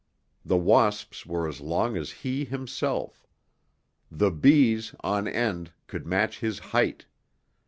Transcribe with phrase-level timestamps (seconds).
[0.43, 3.27] The wasps were as long as he himself.
[4.09, 7.05] The bees, on end, could match his height.